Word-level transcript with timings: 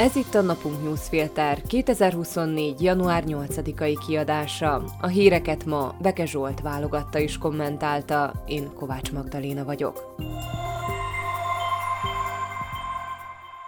Ez 0.00 0.16
itt 0.16 0.34
a 0.34 0.40
Napunk 0.40 0.82
Newsfilter 0.82 1.62
2024. 1.62 2.82
január 2.82 3.24
8-ai 3.26 3.96
kiadása. 4.06 4.84
A 5.00 5.06
híreket 5.06 5.64
ma 5.64 5.94
Beke 6.02 6.26
Zsolt 6.26 6.60
válogatta 6.60 7.18
és 7.18 7.38
kommentálta, 7.38 8.32
én 8.46 8.72
Kovács 8.74 9.12
Magdaléna 9.12 9.64
vagyok. 9.64 10.14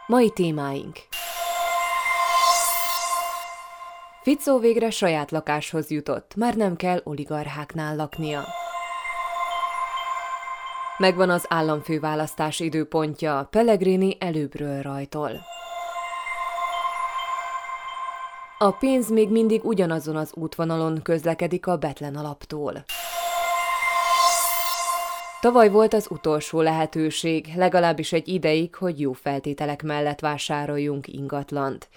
Mai 0.06 0.30
témáink 0.30 0.96
Ficó 4.22 4.58
végre 4.58 4.90
saját 4.90 5.30
lakáshoz 5.30 5.90
jutott, 5.90 6.34
már 6.36 6.54
nem 6.54 6.76
kell 6.76 7.00
oligarcháknál 7.04 7.96
laknia. 7.96 8.44
Megvan 10.96 11.30
az 11.30 11.44
államfőválasztás 11.48 12.60
időpontja, 12.60 13.48
Pellegrini 13.50 14.16
előbbről 14.20 14.82
rajtol. 14.82 15.30
A 18.62 18.70
pénz 18.70 19.10
még 19.10 19.30
mindig 19.30 19.64
ugyanazon 19.64 20.16
az 20.16 20.32
útvonalon 20.34 21.02
közlekedik 21.02 21.66
a 21.66 21.76
Betlen 21.76 22.14
alaptól. 22.14 22.84
Tavaly 25.40 25.70
volt 25.70 25.94
az 25.94 26.06
utolsó 26.10 26.60
lehetőség, 26.60 27.46
legalábbis 27.56 28.12
egy 28.12 28.28
ideig, 28.28 28.74
hogy 28.74 29.00
jó 29.00 29.12
feltételek 29.12 29.82
mellett 29.82 30.20
vásároljunk 30.20 31.08
ingatlant. 31.08 31.88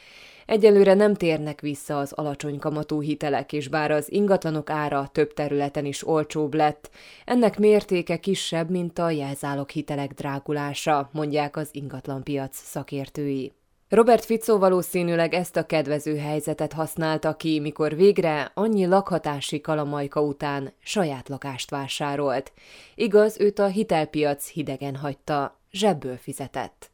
Egyelőre 0.46 0.94
nem 0.94 1.14
térnek 1.14 1.62
vissza 1.62 1.98
az 1.98 2.12
alacsony 2.12 2.60
kamatú 2.60 3.02
hitelek, 3.02 3.54
és 3.54 3.68
bár 3.68 3.92
az 3.92 4.12
ingatlanok 4.12 4.70
ára 4.70 5.10
több 5.12 5.34
területen 5.34 5.86
is 5.86 6.08
olcsóbb 6.08 6.54
lett, 6.54 6.90
ennek 7.26 7.60
mértéke 7.60 8.18
kisebb, 8.18 8.70
mint 8.70 9.00
a 9.00 9.10
jelzálog 9.10 9.70
hitelek 9.70 10.14
drágulása, 10.14 11.10
mondják 11.14 11.58
az 11.58 11.70
ingatlanpiac 11.72 12.58
szakértői. 12.58 13.54
Robert 13.90 14.26
Fico 14.26 14.58
valószínűleg 14.58 15.34
ezt 15.34 15.56
a 15.56 15.66
kedvező 15.66 16.18
helyzetet 16.18 16.74
használta 16.74 17.36
ki, 17.36 17.60
mikor 17.60 17.96
végre 17.96 18.52
annyi 18.54 18.86
lakhatási 18.86 19.62
kalamajka 19.62 20.22
után 20.22 20.74
saját 20.80 21.30
lakást 21.30 21.70
vásárolt. 21.70 22.52
Igaz, 22.96 23.40
őt 23.40 23.60
a 23.60 23.66
hitelpiac 23.68 24.48
hidegen 24.50 24.96
hagyta, 24.96 25.60
zsebből 25.72 26.18
fizetett. 26.18 26.92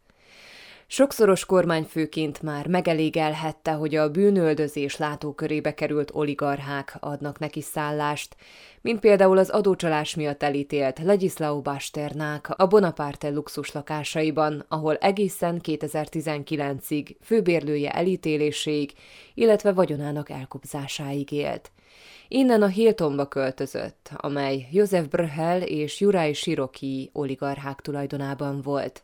Sokszoros 0.94 1.46
kormányfőként 1.46 2.42
már 2.42 2.68
megelégelhette, 2.68 3.72
hogy 3.72 3.96
a 3.96 4.10
bűnöldözés 4.10 4.98
látókörébe 4.98 5.74
került 5.74 6.12
oligarchák 6.14 6.98
adnak 7.00 7.40
neki 7.40 7.62
szállást, 7.62 8.36
mint 8.82 9.00
például 9.00 9.38
az 9.38 9.50
adócsalás 9.50 10.16
miatt 10.16 10.44
elítélt 10.44 11.00
Legislao 11.00 11.62
Basternák 11.62 12.50
a 12.50 12.68
Bonaparte 12.68 13.30
luxus 13.30 13.72
lakásaiban, 13.72 14.66
ahol 14.68 14.96
egészen 14.96 15.62
2019-ig 15.64 17.16
főbérlője 17.22 17.92
elítéléséig, 17.92 18.92
illetve 19.34 19.72
vagyonának 19.72 20.30
elkobzásáig 20.30 21.32
élt. 21.32 21.72
Innen 22.28 22.62
a 22.62 22.68
Hiltonba 22.68 23.28
költözött, 23.28 24.10
amely 24.16 24.68
József 24.72 25.08
Brhel 25.08 25.62
és 25.62 26.00
Juraj 26.00 26.34
Siroki 26.34 27.10
oligarchák 27.14 27.82
tulajdonában 27.82 28.62
volt 28.62 29.04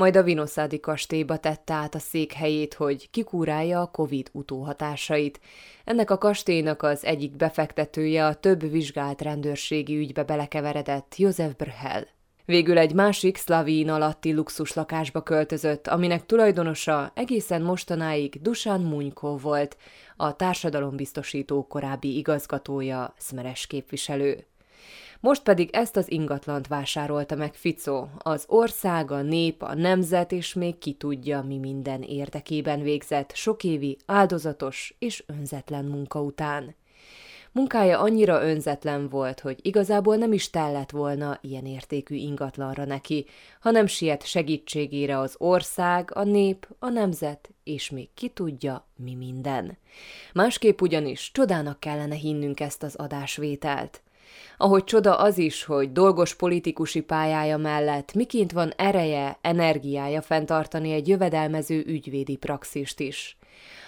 majd 0.00 0.16
a 0.16 0.22
Vinoszádi 0.22 0.80
kastélyba 0.80 1.36
tette 1.36 1.74
át 1.74 1.94
a 1.94 1.98
székhelyét, 1.98 2.74
hogy 2.74 3.10
kikúrálja 3.10 3.80
a 3.80 3.86
Covid 3.86 4.28
utóhatásait. 4.32 5.40
Ennek 5.84 6.10
a 6.10 6.18
kastélynak 6.18 6.82
az 6.82 7.04
egyik 7.04 7.36
befektetője 7.36 8.26
a 8.26 8.34
több 8.34 8.70
vizsgált 8.70 9.22
rendőrségi 9.22 9.96
ügybe 9.96 10.24
belekeveredett 10.24 11.14
József 11.16 11.54
Brhel. 11.56 12.06
Végül 12.44 12.78
egy 12.78 12.94
másik 12.94 13.36
szlavín 13.36 13.90
alatti 13.90 14.32
luxus 14.32 14.74
lakásba 14.74 15.22
költözött, 15.22 15.86
aminek 15.86 16.26
tulajdonosa 16.26 17.12
egészen 17.14 17.62
mostanáig 17.62 18.42
Dusan 18.42 18.80
Munyko 18.80 19.36
volt, 19.36 19.76
a 20.16 20.36
társadalombiztosító 20.36 21.66
korábbi 21.66 22.16
igazgatója, 22.16 23.14
szmeres 23.18 23.66
képviselő. 23.66 24.44
Most 25.20 25.42
pedig 25.42 25.68
ezt 25.72 25.96
az 25.96 26.10
ingatlant 26.10 26.66
vásárolta 26.66 27.34
meg 27.34 27.54
Fico, 27.54 28.06
az 28.18 28.44
ország, 28.48 29.10
a 29.10 29.22
nép, 29.22 29.62
a 29.62 29.74
nemzet 29.74 30.32
és 30.32 30.54
még 30.54 30.78
ki 30.78 30.92
tudja, 30.92 31.42
mi 31.42 31.58
minden 31.58 32.02
érdekében 32.02 32.82
végzett 32.82 33.34
sokévi 33.34 33.98
áldozatos 34.06 34.94
és 34.98 35.24
önzetlen 35.26 35.84
munka 35.84 36.20
után. 36.22 36.74
Munkája 37.52 37.98
annyira 37.98 38.42
önzetlen 38.42 39.08
volt, 39.08 39.40
hogy 39.40 39.58
igazából 39.62 40.16
nem 40.16 40.32
is 40.32 40.50
tellett 40.50 40.90
volna 40.90 41.38
ilyen 41.40 41.66
értékű 41.66 42.14
ingatlanra 42.14 42.84
neki, 42.84 43.26
hanem 43.60 43.86
siet 43.86 44.26
segítségére 44.26 45.18
az 45.18 45.34
ország, 45.38 46.10
a 46.14 46.22
nép, 46.22 46.68
a 46.78 46.88
nemzet, 46.88 47.50
és 47.64 47.90
még 47.90 48.08
ki 48.14 48.28
tudja, 48.28 48.86
mi 48.96 49.14
minden. 49.14 49.78
Másképp 50.32 50.80
ugyanis 50.80 51.30
csodának 51.32 51.80
kellene 51.80 52.14
hinnünk 52.14 52.60
ezt 52.60 52.82
az 52.82 52.94
adásvételt. 52.94 54.02
Ahogy 54.56 54.84
csoda 54.84 55.16
az 55.16 55.38
is, 55.38 55.64
hogy 55.64 55.92
dolgos 55.92 56.34
politikusi 56.34 57.00
pályája 57.00 57.56
mellett 57.56 58.14
miként 58.14 58.52
van 58.52 58.72
ereje, 58.76 59.38
energiája 59.40 60.22
fenntartani 60.22 60.92
egy 60.92 61.08
jövedelmező 61.08 61.84
ügyvédi 61.86 62.36
praxist 62.36 63.00
is. 63.00 63.38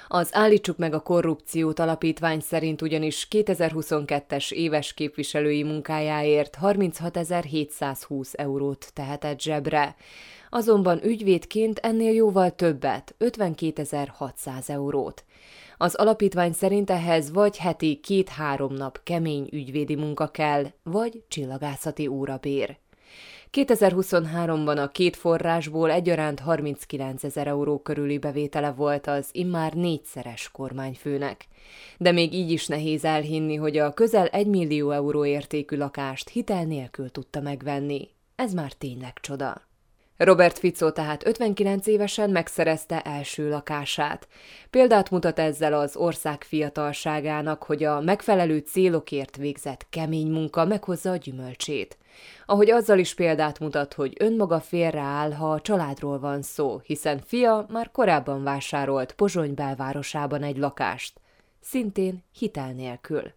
Az 0.08 0.28
Állítsuk 0.32 0.76
meg 0.76 0.94
a 0.94 1.00
korrupciót 1.00 1.78
alapítvány 1.78 2.40
szerint 2.40 2.82
ugyanis 2.82 3.28
2022-es 3.30 4.52
éves 4.52 4.94
képviselői 4.94 5.62
munkájáért 5.62 6.58
36.720 6.62 8.32
eurót 8.32 8.90
tehetett 8.94 9.40
zsebre, 9.40 9.96
azonban 10.54 11.04
ügyvédként 11.04 11.78
ennél 11.78 12.12
jóval 12.12 12.50
többet, 12.50 13.14
52.600 13.18 14.68
eurót. 14.68 15.24
Az 15.76 15.94
alapítvány 15.94 16.52
szerint 16.52 16.90
ehhez 16.90 17.30
vagy 17.30 17.56
heti 17.56 18.00
két-három 18.02 18.74
nap 18.74 19.00
kemény 19.02 19.48
ügyvédi 19.52 19.94
munka 19.94 20.26
kell, 20.26 20.66
vagy 20.82 21.22
csillagászati 21.28 22.06
órabér. 22.06 22.76
2023-ban 23.52 24.82
a 24.82 24.88
két 24.88 25.16
forrásból 25.16 25.90
egyaránt 25.90 26.40
39 26.40 27.24
ezer 27.24 27.46
euró 27.46 27.78
körüli 27.78 28.18
bevétele 28.18 28.70
volt 28.70 29.06
az 29.06 29.28
immár 29.32 29.72
négyszeres 29.72 30.50
kormányfőnek. 30.50 31.46
De 31.98 32.12
még 32.12 32.32
így 32.32 32.50
is 32.50 32.66
nehéz 32.66 33.04
elhinni, 33.04 33.54
hogy 33.54 33.78
a 33.78 33.94
közel 33.94 34.26
1 34.26 34.46
millió 34.46 34.90
euró 34.90 35.24
értékű 35.24 35.76
lakást 35.76 36.28
hitel 36.28 36.64
nélkül 36.64 37.10
tudta 37.10 37.40
megvenni. 37.40 38.08
Ez 38.36 38.52
már 38.52 38.72
tényleg 38.72 39.12
csoda. 39.20 39.70
Robert 40.24 40.58
Fico 40.58 40.90
tehát 40.90 41.26
59 41.26 41.86
évesen 41.86 42.30
megszerezte 42.30 43.00
első 43.00 43.48
lakását. 43.48 44.28
Példát 44.70 45.10
mutat 45.10 45.38
ezzel 45.38 45.72
az 45.72 45.96
ország 45.96 46.42
fiatalságának, 46.42 47.62
hogy 47.62 47.84
a 47.84 48.00
megfelelő 48.00 48.58
célokért 48.58 49.36
végzett 49.36 49.86
kemény 49.90 50.30
munka 50.30 50.64
meghozza 50.64 51.10
a 51.10 51.16
gyümölcsét. 51.16 51.98
Ahogy 52.46 52.70
azzal 52.70 52.98
is 52.98 53.14
példát 53.14 53.58
mutat, 53.58 53.94
hogy 53.94 54.16
önmaga 54.18 54.60
félreáll, 54.60 55.32
ha 55.32 55.52
a 55.52 55.60
családról 55.60 56.18
van 56.18 56.42
szó, 56.42 56.80
hiszen 56.84 57.20
fia 57.26 57.66
már 57.68 57.90
korábban 57.90 58.42
vásárolt 58.42 59.12
Pozsony 59.12 59.54
belvárosában 59.54 60.42
egy 60.42 60.56
lakást. 60.56 61.20
Szintén 61.60 62.24
hitel 62.38 62.72
nélkül. 62.72 63.32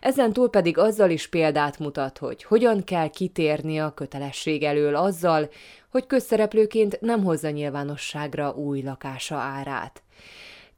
Ezen 0.00 0.32
túl 0.32 0.50
pedig 0.50 0.78
azzal 0.78 1.10
is 1.10 1.28
példát 1.28 1.78
mutat, 1.78 2.18
hogy 2.18 2.42
hogyan 2.42 2.84
kell 2.84 3.08
kitérni 3.08 3.78
a 3.78 3.94
kötelesség 3.94 4.62
elől 4.62 4.96
azzal, 4.96 5.48
hogy 5.90 6.06
közszereplőként 6.06 7.00
nem 7.00 7.24
hozza 7.24 7.50
nyilvánosságra 7.50 8.50
új 8.50 8.82
lakása 8.82 9.36
árát. 9.36 10.02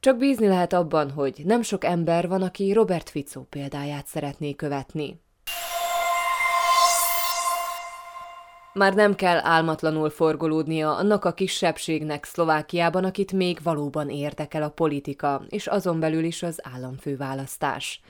Csak 0.01 0.17
bízni 0.17 0.47
lehet 0.47 0.73
abban, 0.73 1.11
hogy 1.11 1.43
nem 1.45 1.63
sok 1.63 1.85
ember 1.85 2.29
van, 2.29 2.43
aki 2.43 2.73
Robert 2.73 3.11
Fico 3.11 3.43
példáját 3.43 4.07
szeretné 4.07 4.55
követni. 4.55 5.21
Már 8.73 8.95
nem 8.95 9.15
kell 9.15 9.39
álmatlanul 9.43 10.11
forgolódnia 10.11 10.97
annak 10.97 11.25
a 11.25 11.33
kisebbségnek 11.33 12.25
Szlovákiában, 12.25 13.05
akit 13.05 13.33
még 13.33 13.59
valóban 13.63 14.11
érdekel 14.11 14.63
a 14.63 14.69
politika, 14.69 15.43
és 15.49 15.67
azon 15.67 16.01
belül 16.01 16.25
is 16.25 16.43
az 16.43 16.61
államfőválasztás. 16.75 18.01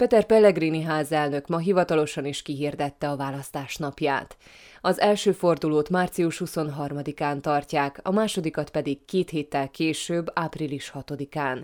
Peter 0.00 0.24
Pellegrini 0.24 0.82
házelnök 0.82 1.46
ma 1.46 1.58
hivatalosan 1.58 2.24
is 2.24 2.42
kihirdette 2.42 3.08
a 3.08 3.16
választás 3.16 3.76
napját. 3.76 4.36
Az 4.80 5.00
első 5.00 5.32
fordulót 5.32 5.88
március 5.88 6.42
23-án 6.44 7.40
tartják, 7.40 8.00
a 8.02 8.10
másodikat 8.10 8.70
pedig 8.70 9.04
két 9.04 9.30
héttel 9.30 9.68
később, 9.68 10.30
április 10.34 10.92
6-án. 10.94 11.62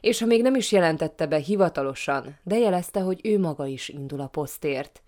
És 0.00 0.20
ha 0.20 0.26
még 0.26 0.42
nem 0.42 0.54
is 0.54 0.72
jelentette 0.72 1.26
be 1.26 1.36
hivatalosan, 1.36 2.38
de 2.42 2.58
jelezte, 2.58 3.00
hogy 3.00 3.20
ő 3.22 3.38
maga 3.38 3.66
is 3.66 3.88
indul 3.88 4.20
a 4.20 4.26
posztért. 4.26 5.02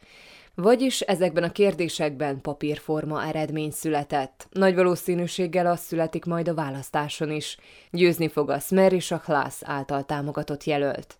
Vagyis 0.55 1.01
ezekben 1.01 1.43
a 1.43 1.53
kérdésekben 1.53 2.41
papírforma 2.41 3.27
eredmény 3.27 3.71
született. 3.71 4.49
Nagy 4.51 4.75
valószínűséggel 4.75 5.67
az 5.67 5.81
születik 5.81 6.25
majd 6.25 6.49
a 6.49 6.55
választáson 6.55 7.31
is. 7.31 7.57
Győzni 7.91 8.29
fog 8.29 8.51
a 8.51 8.59
Smer 8.59 8.93
és 8.93 9.11
a 9.11 9.19
Klász 9.19 9.61
által 9.65 10.05
támogatott 10.05 10.65
jelölt. 10.65 11.19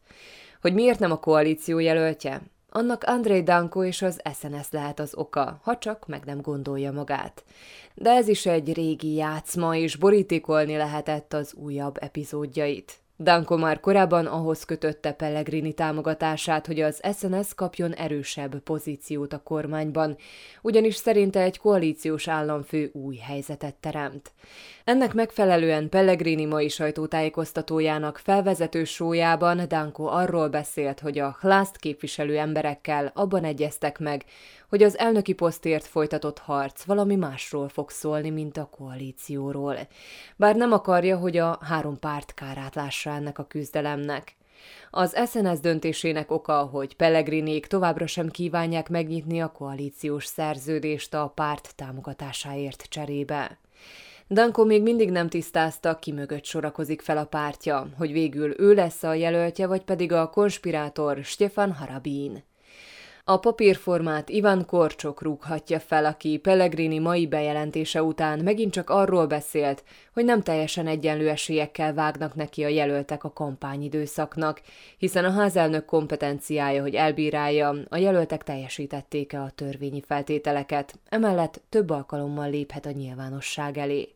Hogy 0.61 0.75
miért 0.75 0.99
nem 0.99 1.11
a 1.11 1.19
koalíció 1.19 1.79
jelöltje? 1.79 2.43
annak 2.77 3.05
Andrei 3.05 3.43
Danko 3.43 3.85
és 3.85 4.03
az 4.03 4.21
SNS 4.35 4.71
lehet 4.71 5.01
az 5.01 5.15
oka, 5.15 5.61
ha 5.63 5.79
csak 5.79 6.07
meg 6.07 6.25
nem 6.25 6.41
gondolja 6.41 6.93
magát. 6.93 7.45
De 7.95 8.11
ez 8.11 8.29
is 8.29 8.47
egy 8.47 8.73
régi 8.73 9.15
játszma, 9.15 9.77
és 9.77 9.97
borítékolni 9.97 10.77
lehetett 10.77 11.33
az 11.33 11.55
újabb 11.55 11.97
epizódjait. 12.01 13.01
Danko 13.19 13.57
már 13.57 13.81
korábban 13.81 14.27
ahhoz 14.27 14.65
kötötte 14.65 15.13
Pellegrini 15.13 15.73
támogatását, 15.73 16.67
hogy 16.67 16.81
az 16.81 17.01
SNS 17.19 17.55
kapjon 17.55 17.95
erősebb 17.95 18.59
pozíciót 18.59 19.33
a 19.33 19.43
kormányban, 19.43 20.17
ugyanis 20.63 20.95
szerinte 20.95 21.41
egy 21.41 21.59
koalíciós 21.59 22.29
államfő 22.29 22.91
új 22.93 23.17
helyzetet 23.17 23.75
teremt. 23.75 24.33
Ennek 24.85 25.15
megfelelően 25.15 25.89
Pellegrini 25.89 26.45
mai 26.45 26.69
sajtótájékoztatójának 26.69 28.19
felvezető 28.19 28.85
sójában 28.85 29.69
Danko 29.69 30.05
arról 30.05 30.49
beszélt, 30.49 31.01
hogy 31.01 31.19
a 31.19 31.37
Hlászt 31.41 31.77
képviselő 31.77 32.39
emberekkel 32.39 33.11
abban 33.15 33.45
egyeztek 33.45 33.99
meg, 33.99 34.25
hogy 34.69 34.83
az 34.83 34.99
elnöki 34.99 35.33
posztért 35.33 35.87
folytatott 35.87 36.39
harc 36.39 36.85
valami 36.85 37.17
másról 37.17 37.69
fog 37.69 37.91
szólni, 37.91 38.31
mint 38.31 38.57
a 38.57 38.69
koalícióról. 38.71 39.77
Bár 40.37 40.57
nem 40.57 40.73
akarja, 40.73 41.19
hogy 41.19 41.37
a 41.37 41.59
három 41.63 41.99
párt 41.99 42.35
kárát 42.35 42.75
lássa 42.75 43.06
ennek 43.11 43.39
a 43.39 43.47
küzdelemnek. 43.47 44.37
Az 44.91 45.17
SNS 45.27 45.61
döntésének 45.61 46.31
oka, 46.31 46.63
hogy 46.63 46.97
Pellegrinék 46.97 47.67
továbbra 47.67 48.07
sem 48.07 48.29
kívánják 48.29 48.89
megnyitni 48.89 49.41
a 49.43 49.53
koalíciós 49.53 50.25
szerződést 50.25 51.15
a 51.15 51.33
párt 51.35 51.73
támogatásáért 51.77 52.83
cserébe. 52.89 53.59
Danko 54.29 54.65
még 54.65 54.83
mindig 54.83 55.11
nem 55.11 55.29
tisztázta, 55.29 55.99
ki 55.99 56.13
mögött 56.13 56.45
sorakozik 56.45 57.01
fel 57.01 57.17
a 57.19 57.25
pártja, 57.25 57.89
hogy 57.99 58.13
végül 58.13 58.55
ő 58.61 58.75
lesz 58.75 59.03
a 59.03 59.15
jelöltje, 59.15 59.67
vagy 59.67 59.83
pedig 59.83 60.13
a 60.13 60.31
konspirátor 60.31 61.25
Stefan 61.25 61.73
Harabin. 61.73 62.45
A 63.29 63.39
papírformát 63.39 64.29
Ivan 64.29 64.67
Korcsok 64.67 65.23
rúghatja 65.23 65.81
fel, 65.81 66.05
aki 66.05 66.39
Pellegrini 66.39 66.99
mai 66.99 67.27
bejelentése 67.27 68.03
után 68.03 68.39
megint 68.39 68.73
csak 68.73 68.91
arról 68.91 69.27
beszélt, 69.27 69.85
hogy 70.13 70.25
nem 70.25 70.43
teljesen 70.43 70.87
egyenlő 70.87 71.29
esélyekkel 71.29 71.95
vágnak 71.95 72.35
neki 72.35 72.65
a 72.65 72.69
jelöltek 72.69 73.25
a 73.25 73.33
kampányidőszaknak, 73.33 74.61
hiszen 74.99 75.25
a 75.25 75.31
házelnök 75.31 75.85
kompetenciája, 75.85 76.83
hogy 76.83 76.95
elbírálja, 76.95 77.75
a 77.89 77.97
jelöltek 77.97 78.43
teljesítették-e 78.43 79.41
a 79.41 79.51
törvényi 79.51 80.03
feltételeket, 80.07 80.99
emellett 81.09 81.61
több 81.69 81.91
alkalommal 81.91 82.51
léphet 82.51 82.87
a 82.87 82.91
nyilvánosság 82.91 83.79
elé. 83.79 84.16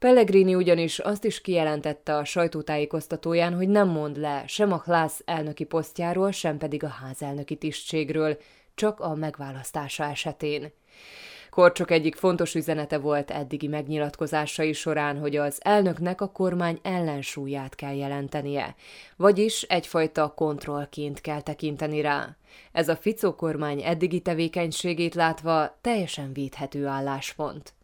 Pellegrini 0.00 0.54
ugyanis 0.54 0.98
azt 0.98 1.24
is 1.24 1.40
kijelentette 1.40 2.16
a 2.16 2.24
sajtótájékoztatóján, 2.24 3.54
hogy 3.54 3.68
nem 3.68 3.88
mond 3.88 4.16
le 4.18 4.44
sem 4.46 4.72
a 4.72 4.78
Klász 4.78 5.22
elnöki 5.24 5.64
posztjáról, 5.64 6.30
sem 6.30 6.58
pedig 6.58 6.84
a 6.84 6.88
házelnöki 6.88 7.56
tisztségről, 7.56 8.38
csak 8.74 9.00
a 9.00 9.14
megválasztása 9.14 10.04
esetén. 10.04 10.72
Korcsok 11.50 11.90
egyik 11.90 12.14
fontos 12.14 12.54
üzenete 12.54 12.98
volt 12.98 13.30
eddigi 13.30 13.66
megnyilatkozásai 13.66 14.72
során, 14.72 15.18
hogy 15.18 15.36
az 15.36 15.58
elnöknek 15.64 16.20
a 16.20 16.30
kormány 16.32 16.78
ellensúlyát 16.82 17.74
kell 17.74 17.94
jelentenie, 17.94 18.74
vagyis 19.16 19.62
egyfajta 19.62 20.32
kontrollként 20.36 21.20
kell 21.20 21.40
tekinteni 21.40 22.00
rá. 22.00 22.36
Ez 22.72 22.88
a 22.88 22.96
Ficó 22.96 23.34
kormány 23.34 23.82
eddigi 23.82 24.20
tevékenységét 24.20 25.14
látva 25.14 25.78
teljesen 25.80 26.32
védhető 26.32 26.86
álláspont. 26.86 27.74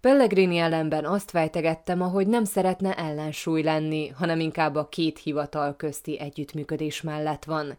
Pellegrini 0.00 0.58
ellenben 0.58 1.04
azt 1.04 1.30
fejtegettem, 1.30 2.02
ahogy 2.02 2.26
nem 2.26 2.44
szeretne 2.44 2.94
ellensúly 2.94 3.62
lenni, 3.62 4.08
hanem 4.08 4.40
inkább 4.40 4.74
a 4.74 4.88
két 4.88 5.18
hivatal 5.18 5.76
közti 5.76 6.20
együttműködés 6.20 7.00
mellett 7.00 7.44
van. 7.44 7.78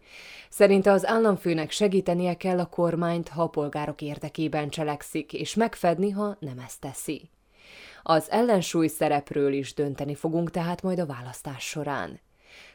Szerinte 0.50 0.92
az 0.92 1.06
államfőnek 1.06 1.72
segítenie 1.72 2.34
kell 2.34 2.60
a 2.60 2.66
kormányt, 2.66 3.30
ha 3.30 3.42
a 3.42 3.50
polgárok 3.50 4.02
érdekében 4.02 4.69
cselekszik, 4.69 5.34
és 5.34 5.56
megfedni, 5.56 6.10
ha 6.10 6.38
nem 6.40 6.60
ezt 6.66 6.80
teszi. 6.80 7.30
Az 8.04 8.31
ellensúly 8.31 8.88
szerepről 8.88 9.54
is 9.54 9.74
dönteni 9.74 10.16
fogunk 10.16 10.52
tehát 10.52 10.81
majd 10.81 11.00
a 11.00 11.06
választás 11.06 11.63
során. 11.63 12.20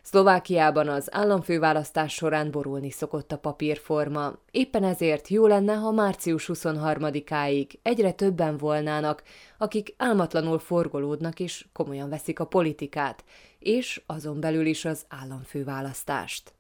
Szlovákiában 0.03 0.89
az 0.89 1.09
államfőválasztás 1.11 2.13
során 2.13 2.51
borulni 2.51 2.91
szokott 2.91 3.33
a 3.33 3.39
papírforma, 3.39 4.39
éppen 4.51 4.85
ezért 4.85 5.29
jó 5.29 5.47
lenne, 5.47 5.75
ha 5.75 5.91
március 5.91 6.51
23-áig 6.53 7.69
egyre 7.83 8.13
többen 8.13 8.57
volnának, 8.57 9.23
akik 9.59 9.95
álmatlanul 9.97 10.59
forgolódnak 10.59 11.41
és 11.41 11.67
komolyan 11.73 12.09
veszik 12.09 12.41
a 12.41 12.47
politikát, 12.47 13.25
és 13.59 14.03
azon 14.07 14.41
belül 14.41 14.67
is 14.67 14.85
az 14.85 15.05
államfőválasztást. 15.09 16.53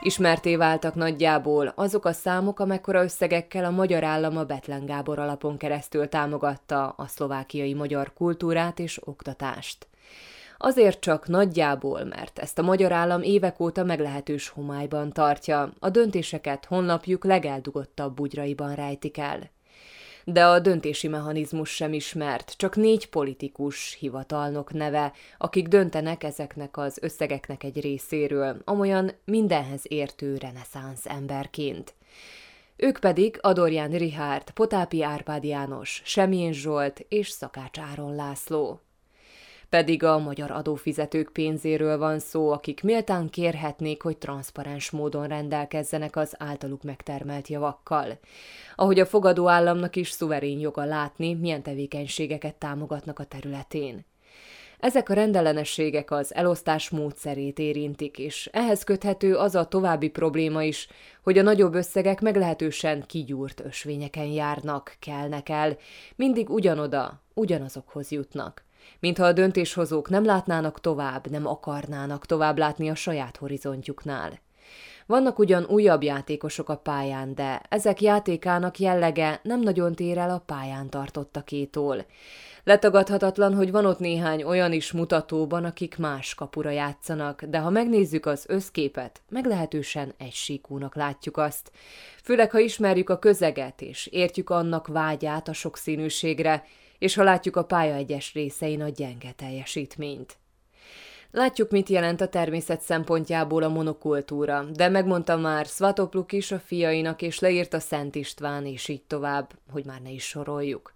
Ismerté 0.00 0.56
váltak 0.56 0.94
nagyjából 0.94 1.72
azok 1.76 2.04
a 2.04 2.12
számok, 2.12 2.60
amekkora 2.60 3.02
összegekkel 3.02 3.64
a 3.64 3.70
magyar 3.70 4.04
állam 4.04 4.36
a 4.36 4.44
Betlen 4.44 4.86
Gábor 4.86 5.18
alapon 5.18 5.56
keresztül 5.56 6.08
támogatta 6.08 6.88
a 6.88 7.06
szlovákiai 7.06 7.74
magyar 7.74 8.12
kultúrát 8.12 8.78
és 8.78 9.00
oktatást. 9.06 9.86
Azért 10.58 11.00
csak 11.00 11.28
nagyjából, 11.28 12.04
mert 12.04 12.38
ezt 12.38 12.58
a 12.58 12.62
magyar 12.62 12.92
állam 12.92 13.22
évek 13.22 13.60
óta 13.60 13.84
meglehetős 13.84 14.48
homályban 14.48 15.12
tartja, 15.12 15.72
a 15.78 15.90
döntéseket 15.90 16.64
honlapjuk 16.64 17.24
legeldugottabb 17.24 18.14
bugyraiban 18.14 18.74
rejtik 18.74 19.18
el. 19.18 19.50
De 20.24 20.46
a 20.46 20.58
döntési 20.58 21.08
mechanizmus 21.08 21.70
sem 21.70 21.92
ismert, 21.92 22.54
csak 22.56 22.76
négy 22.76 23.08
politikus 23.08 23.96
hivatalnok 24.00 24.72
neve, 24.72 25.12
akik 25.38 25.68
döntenek 25.68 26.24
ezeknek 26.24 26.76
az 26.76 26.98
összegeknek 27.02 27.62
egy 27.62 27.80
részéről, 27.80 28.60
amolyan 28.64 29.12
mindenhez 29.24 29.82
értő 29.88 30.36
reneszánsz 30.36 31.06
emberként. 31.06 31.94
Ők 32.76 32.98
pedig 32.98 33.38
Adorján 33.40 33.90
Rihárd, 33.90 34.50
Potápi 34.50 35.02
Árpád 35.02 35.44
János, 35.44 36.02
Semjén 36.04 36.52
Zsolt 36.52 37.06
és 37.08 37.28
Szakács 37.28 37.78
Áron 37.78 38.14
László 38.14 38.80
pedig 39.74 40.02
a 40.02 40.18
magyar 40.18 40.50
adófizetők 40.50 41.30
pénzéről 41.32 41.98
van 41.98 42.18
szó, 42.18 42.50
akik 42.50 42.82
méltán 42.82 43.30
kérhetnék, 43.30 44.02
hogy 44.02 44.16
transzparens 44.16 44.90
módon 44.90 45.26
rendelkezzenek 45.26 46.16
az 46.16 46.34
általuk 46.38 46.82
megtermelt 46.82 47.48
javakkal. 47.48 48.18
Ahogy 48.74 49.00
a 49.00 49.06
fogadó 49.06 49.48
államnak 49.48 49.96
is 49.96 50.10
szuverén 50.10 50.58
joga 50.58 50.84
látni, 50.84 51.34
milyen 51.34 51.62
tevékenységeket 51.62 52.54
támogatnak 52.54 53.18
a 53.18 53.24
területén. 53.24 54.04
Ezek 54.78 55.08
a 55.08 55.14
rendellenességek 55.14 56.10
az 56.10 56.34
elosztás 56.34 56.90
módszerét 56.90 57.58
érintik, 57.58 58.18
és 58.18 58.48
ehhez 58.52 58.84
köthető 58.84 59.36
az 59.36 59.54
a 59.54 59.64
további 59.64 60.08
probléma 60.08 60.62
is, 60.62 60.88
hogy 61.22 61.38
a 61.38 61.42
nagyobb 61.42 61.74
összegek 61.74 62.20
meglehetősen 62.20 63.04
kigyúrt 63.06 63.60
ösvényeken 63.64 64.26
járnak, 64.26 64.96
kelnek 64.98 65.48
el, 65.48 65.76
mindig 66.16 66.50
ugyanoda, 66.50 67.22
ugyanazokhoz 67.34 68.10
jutnak 68.10 68.64
mintha 69.00 69.24
a 69.24 69.32
döntéshozók 69.32 70.08
nem 70.08 70.24
látnának 70.24 70.80
tovább, 70.80 71.30
nem 71.30 71.46
akarnának 71.46 72.26
tovább 72.26 72.58
látni 72.58 72.90
a 72.90 72.94
saját 72.94 73.36
horizontjuknál. 73.36 74.42
Vannak 75.06 75.38
ugyan 75.38 75.64
újabb 75.64 76.02
játékosok 76.02 76.68
a 76.68 76.76
pályán, 76.76 77.34
de 77.34 77.62
ezek 77.68 78.02
játékának 78.02 78.78
jellege 78.78 79.40
nem 79.42 79.60
nagyon 79.60 79.94
tér 79.94 80.18
el 80.18 80.30
a 80.30 80.42
pályán 80.46 80.90
tartottakétól. 80.90 82.04
Letagadhatatlan, 82.64 83.54
hogy 83.54 83.70
van 83.70 83.86
ott 83.86 83.98
néhány 83.98 84.42
olyan 84.42 84.72
is 84.72 84.92
mutatóban, 84.92 85.64
akik 85.64 85.98
más 85.98 86.34
kapura 86.34 86.70
játszanak, 86.70 87.42
de 87.42 87.58
ha 87.58 87.70
megnézzük 87.70 88.26
az 88.26 88.44
összképet, 88.48 89.20
meglehetősen 89.28 90.14
egysíkúnak 90.18 90.94
látjuk 90.94 91.36
azt. 91.36 91.70
Főleg, 92.22 92.50
ha 92.50 92.58
ismerjük 92.58 93.10
a 93.10 93.18
közeget 93.18 93.82
és 93.82 94.06
értjük 94.06 94.50
annak 94.50 94.86
vágyát 94.86 95.48
a 95.48 95.52
sokszínűségre, 95.52 96.64
és 97.04 97.14
ha 97.14 97.22
látjuk 97.22 97.56
a 97.56 97.64
pálya 97.64 97.94
egyes 97.94 98.32
részein 98.32 98.82
a 98.82 98.88
gyenge 98.88 99.32
teljesítményt. 99.36 100.36
Látjuk, 101.30 101.70
mit 101.70 101.88
jelent 101.88 102.20
a 102.20 102.28
természet 102.28 102.80
szempontjából 102.80 103.62
a 103.62 103.68
monokultúra, 103.68 104.64
de 104.72 104.88
megmondta 104.88 105.36
már 105.36 105.66
Svatopluk 105.66 106.32
is 106.32 106.52
a 106.52 106.58
fiainak, 106.58 107.22
és 107.22 107.38
leírta 107.38 107.80
Szent 107.80 108.14
István, 108.14 108.66
és 108.66 108.88
így 108.88 109.02
tovább, 109.02 109.50
hogy 109.72 109.84
már 109.84 110.00
ne 110.00 110.10
is 110.10 110.24
soroljuk. 110.24 110.92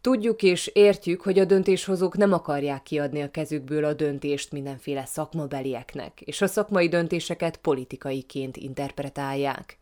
Tudjuk 0.00 0.42
és 0.42 0.66
értjük, 0.66 1.20
hogy 1.20 1.38
a 1.38 1.44
döntéshozók 1.44 2.16
nem 2.16 2.32
akarják 2.32 2.82
kiadni 2.82 3.22
a 3.22 3.30
kezükből 3.30 3.84
a 3.84 3.92
döntést 3.92 4.52
mindenféle 4.52 5.04
szakmabelieknek, 5.04 6.20
és 6.20 6.40
a 6.40 6.46
szakmai 6.46 6.88
döntéseket 6.88 7.56
politikaiként 7.56 8.56
interpretálják. 8.56 9.78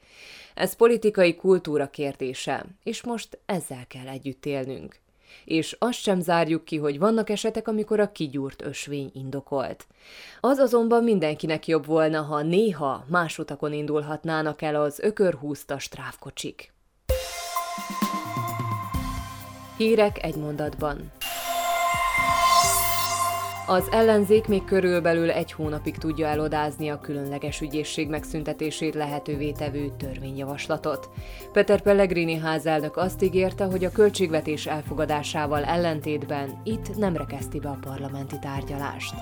Ez 0.54 0.76
politikai 0.76 1.34
kultúra 1.34 1.90
kérdése, 1.90 2.64
és 2.82 3.02
most 3.02 3.38
ezzel 3.46 3.86
kell 3.88 4.08
együtt 4.08 4.46
élnünk 4.46 5.00
és 5.44 5.76
azt 5.78 5.98
sem 5.98 6.20
zárjuk 6.20 6.64
ki, 6.64 6.76
hogy 6.76 6.98
vannak 6.98 7.30
esetek, 7.30 7.68
amikor 7.68 8.00
a 8.00 8.12
kigyúrt 8.12 8.62
ösvény 8.62 9.10
indokolt. 9.14 9.86
Az 10.40 10.58
azonban 10.58 11.04
mindenkinek 11.04 11.66
jobb 11.66 11.86
volna, 11.86 12.22
ha 12.22 12.42
néha 12.42 13.04
más 13.08 13.38
utakon 13.38 13.72
indulhatnának 13.72 14.62
el 14.62 14.74
az 14.74 14.98
ökörhúzta 14.98 15.78
strávkocsik. 15.78 16.72
Hírek 19.76 20.24
egy 20.24 20.36
mondatban. 20.36 21.19
Az 23.70 23.88
ellenzék 23.90 24.46
még 24.46 24.64
körülbelül 24.64 25.30
egy 25.30 25.52
hónapig 25.52 25.96
tudja 25.98 26.26
elodázni 26.26 26.88
a 26.88 27.00
különleges 27.00 27.60
ügyészség 27.60 28.08
megszüntetését 28.08 28.94
lehetővé 28.94 29.52
tevő 29.52 29.92
törvényjavaslatot. 29.98 31.08
Peter 31.52 31.80
Pellegrini 31.80 32.36
házelnök 32.36 32.96
azt 32.96 33.22
ígérte, 33.22 33.64
hogy 33.64 33.84
a 33.84 33.90
költségvetés 33.90 34.66
elfogadásával 34.66 35.64
ellentétben 35.64 36.60
itt 36.64 36.96
nem 36.96 37.16
rekeszti 37.16 37.58
be 37.58 37.68
a 37.68 37.78
parlamenti 37.80 38.38
tárgyalást. 38.38 39.14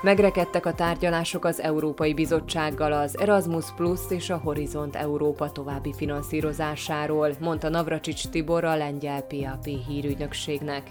Megrekedtek 0.00 0.66
a 0.66 0.74
tárgyalások 0.74 1.44
az 1.44 1.60
Európai 1.60 2.14
Bizottsággal 2.14 2.92
az 2.92 3.18
Erasmus 3.18 3.72
Plus 3.76 4.00
és 4.08 4.30
a 4.30 4.40
Horizont 4.44 4.96
Európa 4.96 5.52
további 5.52 5.92
finanszírozásáról, 5.92 7.32
mondta 7.40 7.68
Navracsics 7.68 8.28
Tibor 8.28 8.64
a 8.64 8.76
lengyel 8.76 9.22
PAP 9.22 9.64
hírügynökségnek. 9.88 10.82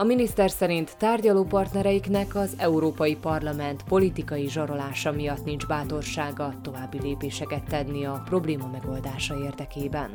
A 0.00 0.04
miniszter 0.04 0.50
szerint 0.50 0.96
tárgyaló 0.98 1.44
partnereiknek 1.44 2.34
az 2.34 2.54
Európai 2.56 3.16
Parlament 3.16 3.82
politikai 3.82 4.48
zsarolása 4.48 5.12
miatt 5.12 5.44
nincs 5.44 5.66
bátorsága 5.66 6.54
további 6.62 6.98
lépéseket 7.00 7.64
tenni 7.64 8.04
a 8.04 8.22
probléma 8.24 8.66
megoldása 8.66 9.38
érdekében. 9.44 10.10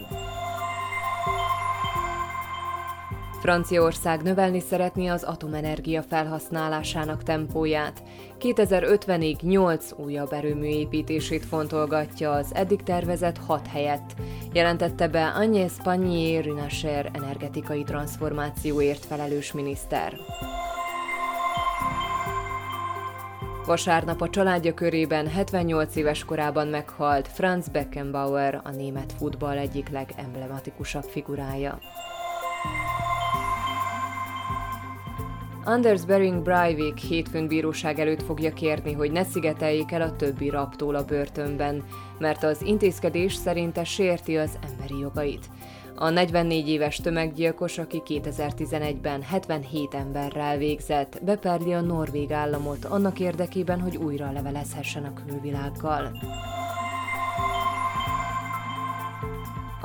Franciaország 3.43 4.21
növelni 4.21 4.59
szeretné 4.59 5.07
az 5.07 5.23
atomenergia 5.23 6.01
felhasználásának 6.01 7.23
tempóját. 7.23 8.03
2050-ig 8.39 9.41
8 9.41 9.91
újabb 9.95 10.33
erőmű 10.33 10.65
építését 10.65 11.45
fontolgatja 11.45 12.31
az 12.31 12.55
eddig 12.55 12.83
tervezett 12.83 13.37
6 13.37 13.67
helyett, 13.67 14.13
jelentette 14.53 15.07
be 15.07 15.33
Agnès 15.35 15.71
Pannier-Runacher 15.83 17.09
energetikai 17.13 17.83
transformációért 17.83 19.05
felelős 19.05 19.51
miniszter. 19.51 20.13
Vasárnap 23.65 24.21
a 24.21 24.29
családja 24.29 24.73
körében 24.73 25.27
78 25.27 25.95
éves 25.95 26.25
korában 26.25 26.67
meghalt 26.67 27.27
Franz 27.27 27.67
Beckenbauer, 27.67 28.61
a 28.63 28.69
német 28.69 29.13
futball 29.17 29.57
egyik 29.57 29.89
legemblematikusabb 29.89 31.03
figurája. 31.03 31.79
Anders 35.65 36.05
Bering 36.05 36.41
Breivik 36.41 36.97
hétfőn 36.97 37.47
bíróság 37.47 37.99
előtt 37.99 38.23
fogja 38.23 38.53
kérni, 38.53 38.93
hogy 38.93 39.11
ne 39.11 39.23
szigeteljék 39.23 39.91
el 39.91 40.01
a 40.01 40.15
többi 40.15 40.49
raptól 40.49 40.95
a 40.95 41.05
börtönben, 41.05 41.83
mert 42.19 42.43
az 42.43 42.61
intézkedés 42.61 43.33
szerinte 43.33 43.83
sérti 43.83 44.37
az 44.37 44.57
emberi 44.71 44.99
jogait. 44.99 45.49
A 45.95 46.09
44 46.09 46.69
éves 46.69 46.97
tömeggyilkos, 46.97 47.77
aki 47.77 48.01
2011-ben 48.05 49.21
77 49.21 49.93
emberrel 49.93 50.57
végzett, 50.57 51.19
beperli 51.23 51.73
a 51.73 51.81
norvég 51.81 52.31
államot 52.31 52.85
annak 52.85 53.19
érdekében, 53.19 53.79
hogy 53.79 53.97
újra 53.97 54.31
levelezhessen 54.31 55.03
a 55.03 55.13
külvilággal. 55.25 56.11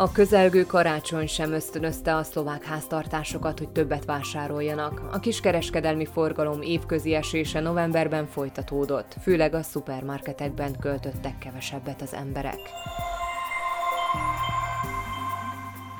A 0.00 0.12
közelgő 0.12 0.66
karácsony 0.66 1.26
sem 1.26 1.52
ösztönözte 1.52 2.16
a 2.16 2.22
szlovák 2.22 2.64
háztartásokat, 2.64 3.58
hogy 3.58 3.68
többet 3.68 4.04
vásároljanak. 4.04 5.02
A 5.12 5.18
kiskereskedelmi 5.20 6.04
forgalom 6.04 6.62
évközi 6.62 7.14
esése 7.14 7.60
novemberben 7.60 8.26
folytatódott, 8.26 9.16
főleg 9.22 9.54
a 9.54 9.62
szupermarketekben 9.62 10.78
költöttek 10.80 11.38
kevesebbet 11.38 12.02
az 12.02 12.14
emberek. 12.14 12.60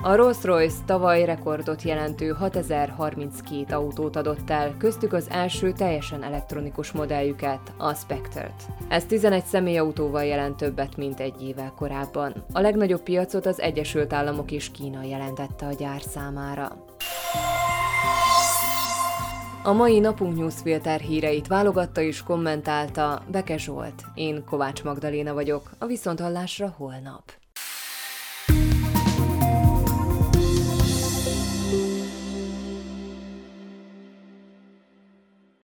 A 0.01 0.15
Rolls-Royce 0.15 0.77
tavaly 0.85 1.25
rekordot 1.25 1.81
jelentő 1.81 2.29
6032 2.29 3.75
autót 3.75 4.15
adott 4.15 4.49
el, 4.49 4.75
köztük 4.77 5.13
az 5.13 5.29
első 5.29 5.71
teljesen 5.71 6.23
elektronikus 6.23 6.91
modelljüket, 6.91 7.59
a 7.77 7.93
Spectre-t. 7.93 8.67
Ez 8.87 9.05
11 9.05 9.43
személyautóval 9.43 10.23
jelent 10.23 10.57
többet, 10.57 10.97
mint 10.97 11.19
egy 11.19 11.41
évvel 11.41 11.73
korábban. 11.75 12.33
A 12.53 12.59
legnagyobb 12.59 13.01
piacot 13.01 13.45
az 13.45 13.61
Egyesült 13.61 14.13
Államok 14.13 14.51
és 14.51 14.71
Kína 14.71 15.03
jelentette 15.03 15.65
a 15.65 15.73
gyár 15.73 16.01
számára. 16.01 16.85
A 19.63 19.73
mai 19.73 19.99
napunk 19.99 20.37
newsfilter 20.37 20.99
híreit 20.99 21.47
válogatta 21.47 22.01
és 22.01 22.23
kommentálta 22.23 23.21
Beke 23.31 23.57
Zsolt. 23.57 24.03
Én 24.13 24.43
Kovács 24.45 24.83
Magdaléna 24.83 25.33
vagyok, 25.33 25.71
a 25.77 25.85
Viszonthallásra 25.85 26.73
holnap. 26.77 27.23